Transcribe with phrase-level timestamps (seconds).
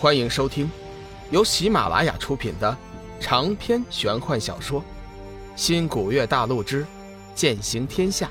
[0.00, 0.70] 欢迎收听
[1.30, 2.74] 由喜马拉雅出品的
[3.20, 4.80] 长篇玄幻小说
[5.54, 6.86] 《新古月大陆之
[7.34, 8.26] 剑行天下》，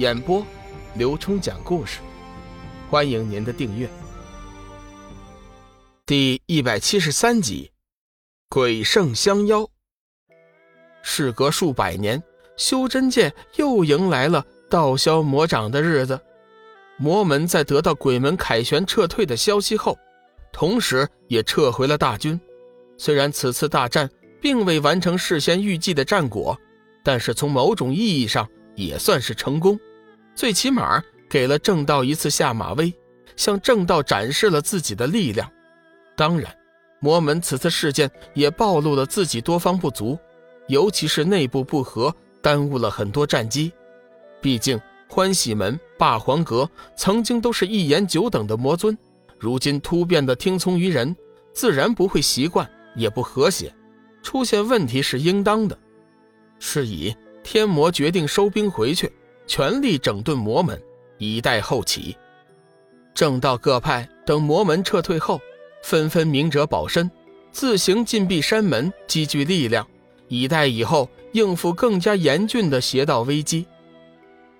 [0.00, 0.46] 演播
[0.94, 1.98] 刘冲讲故事。
[2.88, 3.90] 欢迎您的订阅。
[6.06, 7.72] 第一百七十三集，
[8.48, 9.68] 鬼圣相邀。
[11.02, 12.22] 事隔数百年，
[12.56, 16.20] 修真界又迎来了道消魔长的日子。
[16.96, 19.98] 魔门在得到鬼门凯旋撤退的消息后。
[20.52, 22.38] 同时，也撤回了大军。
[22.98, 26.58] 虽然此次大战并未完成事先预计的战果，
[27.02, 29.78] 但是从某种意义上也算是成功。
[30.34, 32.92] 最起码给了正道一次下马威，
[33.36, 35.50] 向正道展示了自己的力量。
[36.16, 36.54] 当然，
[37.00, 40.18] 魔门此次事件也暴露了自己多方不足，
[40.68, 43.72] 尤其是内部不和，耽误了很多战机。
[44.42, 48.96] 毕竟，欢喜门、霸皇阁曾经都是一言九等的魔尊。
[49.40, 51.16] 如今突变的听从于人，
[51.54, 53.74] 自然不会习惯，也不和谐，
[54.22, 55.76] 出现问题是应当的。
[56.58, 59.10] 是以天魔决定收兵回去，
[59.46, 60.78] 全力整顿魔门，
[61.16, 62.14] 以待后起。
[63.14, 65.40] 正道各派等魔门撤退后，
[65.82, 67.10] 纷纷明哲保身，
[67.50, 69.88] 自行禁闭山门，积聚力量，
[70.28, 73.64] 以待以后应付更加严峻的邪道危机。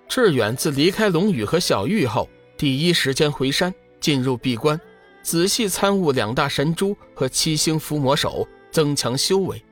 [0.09, 2.27] 志远自离开龙宇和小玉后，
[2.57, 3.71] 第一时间回山。
[4.01, 4.77] 进入闭关，
[5.21, 9.63] 仔细参悟两大神珠和七星伏魔手，增强修为。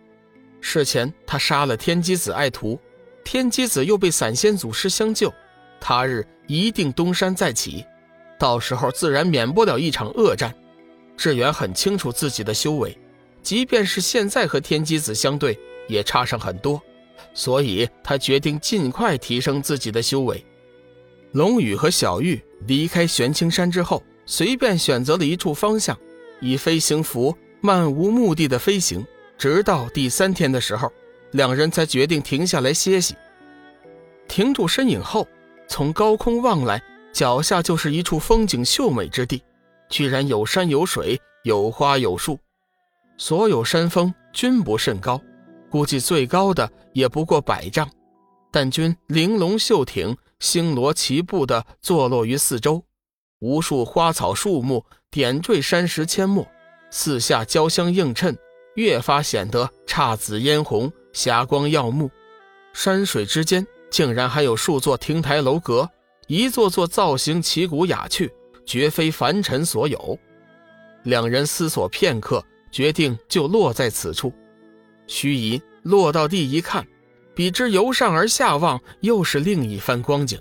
[0.61, 2.79] 事前他杀了天机子爱徒，
[3.23, 5.33] 天机子又被散仙祖师相救，
[5.79, 7.83] 他日一定东山再起，
[8.37, 10.53] 到时候自然免不了一场恶战。
[11.17, 12.95] 志远很清楚自己的修为，
[13.41, 16.81] 即便是现在和天机子相对，也差上很多，
[17.33, 20.45] 所以他决定尽快提升自己的修为。
[21.31, 24.03] 龙宇和小玉离开玄青山之后。
[24.31, 25.97] 随便选择了一处方向，
[26.39, 29.03] 以飞行服漫无目的的飞行，
[29.39, 30.93] 直到第三天的时候，
[31.31, 33.15] 两人才决定停下来歇息。
[34.27, 35.27] 停住身影后，
[35.67, 36.79] 从高空望来，
[37.11, 39.41] 脚下就是一处风景秀美之地，
[39.89, 42.37] 居然有山有水，有花有树。
[43.17, 45.19] 所有山峰均不甚高，
[45.71, 47.89] 估计最高的也不过百丈，
[48.51, 52.83] 但均玲珑秀挺，星罗棋布的坐落于四周。
[53.39, 56.45] 无数花草树木点缀山石阡陌，
[56.91, 58.37] 四下交相映衬，
[58.75, 62.11] 越发显得姹紫嫣红，霞光耀目。
[62.73, 65.89] 山水之间竟然还有数座亭台楼阁，
[66.27, 68.29] 一座座造型奇古雅趣，
[68.65, 70.19] 绝非凡尘所有。
[71.03, 74.33] 两人思索片刻，决定就落在此处。
[75.07, 76.85] 须臾落到地一看，
[77.33, 80.37] 比之由上而下望，又是另一番光景。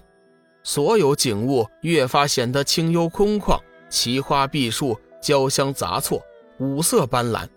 [0.68, 3.58] 所有景物越发显得清幽空旷，
[3.88, 6.22] 奇花碧树交相杂错，
[6.58, 7.48] 五色斑斓。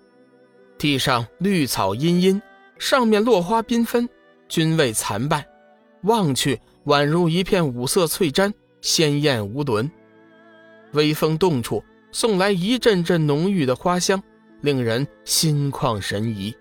[0.77, 2.41] 地上绿草茵茵，
[2.79, 4.07] 上面落花缤纷，
[4.47, 5.45] 均未残败，
[6.03, 9.91] 望去宛如一片五色翠毡，鲜艳无伦。
[10.93, 11.83] 微风动处，
[12.13, 14.23] 送来一阵阵浓郁的花香，
[14.61, 16.55] 令人心旷神怡。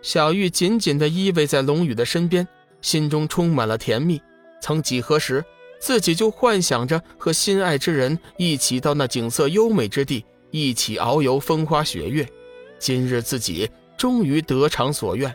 [0.00, 2.46] 小玉紧紧地依偎在龙宇的身边，
[2.80, 4.22] 心中充满了甜蜜。
[4.60, 5.44] 曾几何时。
[5.86, 12.28] 自己就幻想着和心爱之人一起到那景色优美之地，一起遨游风花雪月。
[12.76, 15.32] 今日自己终于得偿所愿。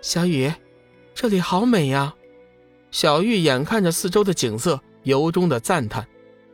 [0.00, 0.52] 小雨，
[1.12, 2.14] 这里好美呀！
[2.92, 6.06] 小玉眼看着四周的景色，由衷的赞叹。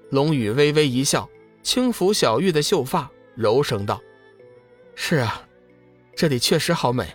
[0.08, 1.28] 龙宇微微一笑，
[1.62, 4.00] 轻抚小玉的秀发，柔声道
[4.96, 5.46] ：“是啊，
[6.16, 7.06] 这里确实好美，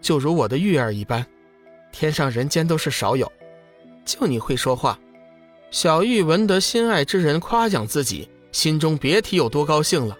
[0.00, 1.26] 就如我的玉儿一般，
[1.90, 3.32] 天上人间都是少有。
[4.04, 4.96] 就你会说话。”
[5.70, 10.16] 小玉闻得心爱之人夸奖自己，心中别提有多高兴了。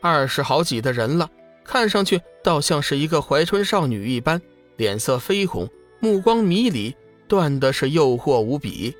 [0.00, 1.28] 二十好几的人了，
[1.64, 4.40] 看上去倒像是一个怀春少女一般，
[4.76, 5.68] 脸色绯红，
[5.98, 6.94] 目光迷离，
[7.26, 8.94] 断的是诱惑无比。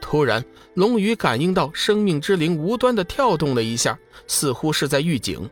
[0.00, 0.44] 突然，
[0.74, 5.48] 龙宇感应到生命之灵无端的跳动了一下，似乎是在预警。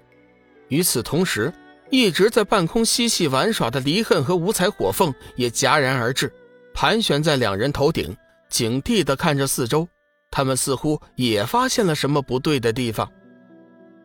[0.69, 1.53] 与此同时，
[1.91, 6.33] 一直在半空嬉戏玩耍的离恨和五彩火凤也戛然而至，
[6.73, 8.17] 盘旋在两人头顶。
[8.57, 9.87] 警惕地看着四周，
[10.31, 13.07] 他们似乎也发现了什么不对的地方。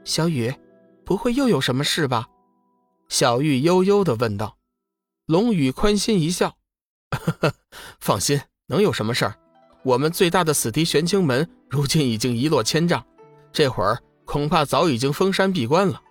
[0.04, 0.54] 小雨，
[1.06, 2.28] 不会又有什么事吧？
[3.08, 4.58] 小玉悠悠地问道。
[5.26, 6.54] 龙宇宽心一笑
[8.02, 9.36] ：“放心，能有什么事儿？
[9.84, 13.02] 我们最大的死敌玄清门，如今已经一落千丈，
[13.54, 16.02] 这会儿恐怕早已经封山闭关了。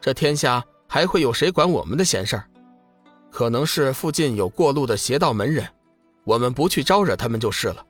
[0.00, 2.50] 这天下还会有谁管我们的闲事儿？
[3.30, 5.64] 可能是附近有过路的邪道门人。”
[6.24, 7.84] 我们不去招惹他们就是了，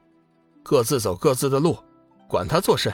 [0.62, 1.78] 各自走各自的路，
[2.28, 2.92] 管他作甚？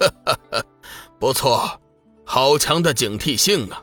[1.18, 1.80] 不错，
[2.24, 3.82] 好强的警惕性啊！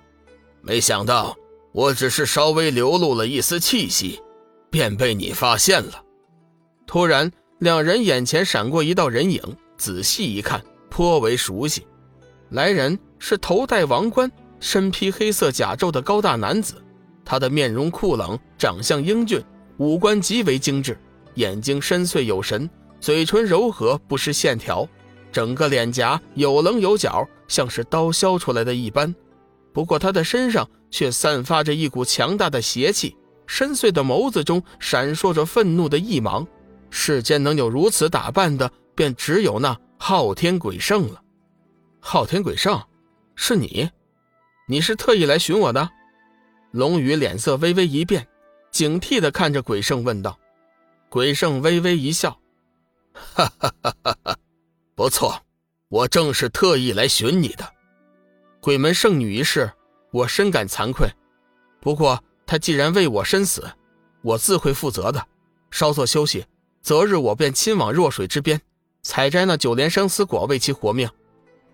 [0.61, 1.37] 没想到
[1.71, 4.19] 我只是稍微流露了一丝气息，
[4.71, 6.03] 便被你发现了。
[6.85, 9.41] 突然，两人眼前闪过一道人影，
[9.77, 11.85] 仔细一看，颇为熟悉。
[12.49, 16.81] 来人是头戴王冠、身披黑色甲胄的高大男子，
[17.25, 19.43] 他的面容酷冷，长相英俊，
[19.77, 20.97] 五官极为精致，
[21.35, 22.69] 眼睛深邃有神，
[22.99, 24.87] 嘴唇柔和不失线条，
[25.31, 29.13] 整个脸颊有棱有角，像是刀削出来的一般。
[29.71, 33.15] 不过他的身上却散发着一股强大的邪气，
[33.45, 36.45] 深邃的眸子中闪烁着愤怒的异芒。
[36.89, 41.21] 世间能有如此打扮的，便只有那昊天鬼圣了。
[41.99, 42.81] 昊天鬼圣，
[43.35, 43.89] 是你？
[44.67, 45.87] 你是特意来寻我的？
[46.71, 48.27] 龙宇脸色微微一变，
[48.77, 50.37] 警惕地看着鬼圣问道。
[51.09, 52.37] 鬼圣微微一笑
[53.11, 54.37] ：“哈哈哈哈哈，
[54.93, 55.41] 不错，
[55.89, 57.67] 我正是特意来寻你的。
[58.61, 59.73] 鬼门圣女一事，
[60.11, 61.09] 我深感惭愧。
[61.81, 63.67] 不过她既然为我身死，
[64.21, 65.25] 我自会负责的。
[65.71, 66.45] 稍作休息，
[66.83, 68.61] 择日我便亲往弱水之边，
[69.01, 71.09] 采摘那九莲生死果，为其活命。”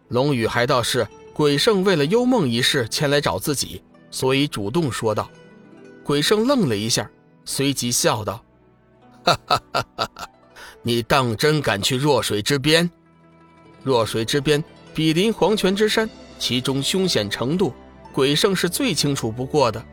[0.07, 5.29] 龙宇还道是鬼圣为了幽梦一事前来找自己，所以主动说道。
[6.03, 7.09] 鬼圣愣了一下，
[7.45, 8.43] 随即笑道
[9.23, 10.29] ：“哈哈哈哈哈！
[10.81, 12.89] 你当真敢去弱水之边？
[13.83, 14.63] 弱水之边
[14.93, 17.73] 比邻黄泉之山，其中凶险程度，
[18.11, 19.83] 鬼圣是最清楚不过的。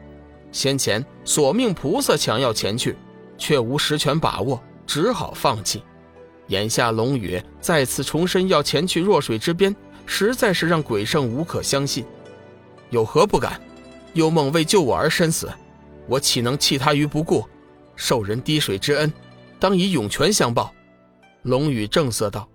[0.53, 2.97] 先前索命菩萨想要前去，
[3.39, 5.83] 却无十全把握，只好放弃。
[6.49, 9.75] 眼下龙宇再次重申要前去弱水之边。”
[10.13, 12.05] 实在是让鬼圣无可相信，
[12.89, 13.61] 有何不敢？
[14.15, 15.49] 幽梦为救我而身死，
[16.11, 17.47] 我岂能弃他于不顾？
[17.95, 19.13] 受人滴水之恩，
[19.61, 20.75] 当以涌泉相报。
[21.43, 22.49] 龙宇正色道。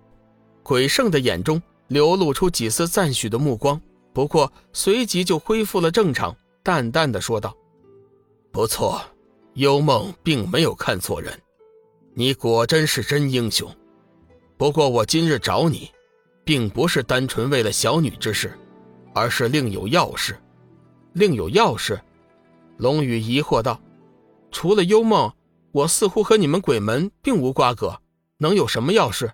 [0.62, 3.80] 鬼圣的眼中流露出几丝赞许的目光，
[4.12, 7.56] 不过随即就恢复了正常，淡淡的说道
[8.52, 9.00] ：“不错，
[9.54, 11.32] 幽梦并没有看错人，
[12.12, 13.74] 你果真是真英雄。
[14.58, 15.90] 不过我今日找你。”
[16.44, 18.56] 并不是单纯为了小女之事，
[19.12, 20.38] 而是另有要事。
[21.14, 22.00] 另有要事，
[22.78, 23.80] 龙宇疑惑道
[24.52, 25.32] ：“除了幽梦，
[25.72, 28.00] 我似乎和你们鬼门并无瓜葛，
[28.38, 29.30] 能有什么要事？”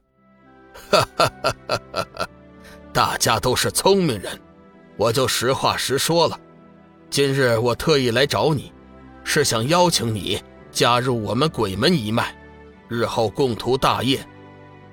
[0.90, 2.28] 哈哈哈哈哈！
[2.92, 4.40] 大家都是聪明人，
[4.96, 6.38] 我就实话实说了。
[7.10, 8.72] 今日我特意来找你，
[9.24, 10.40] 是想邀请你
[10.70, 12.34] 加入我们鬼门一脉，
[12.88, 14.26] 日后共图大业。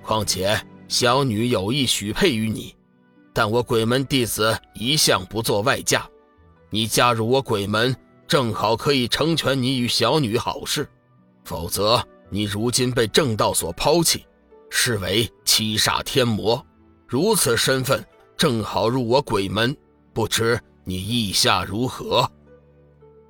[0.03, 0.59] 况且。
[0.89, 2.75] 小女有意许配于你，
[3.31, 6.03] 但我鬼门弟子一向不做外嫁。
[6.71, 7.95] 你加入我鬼门，
[8.29, 10.87] 正好可以成全你与小女好事。
[11.43, 11.99] 否则，
[12.29, 14.23] 你如今被正道所抛弃，
[14.69, 16.63] 视为七煞天魔，
[17.07, 18.05] 如此身份
[18.37, 19.75] 正好入我鬼门，
[20.13, 22.31] 不知你意下如何？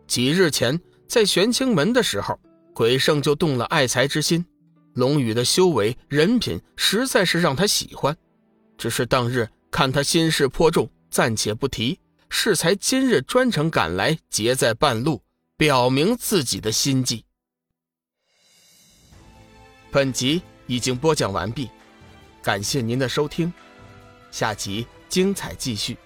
[0.06, 2.38] 几日前在玄清门的时候，
[2.74, 4.46] 鬼圣就动了爱才之心。
[4.96, 8.14] 龙宇的修为、人品实在是让他喜欢，
[8.78, 11.98] 只是当日看他心事颇重，暂且不提。
[12.30, 15.24] 适才今日专程赶来，截在半路，
[15.58, 17.26] 表明自己的心迹。
[19.92, 21.70] 本集已经播讲完毕，
[22.42, 23.52] 感谢您的收听，
[24.32, 25.98] 下集精彩继续。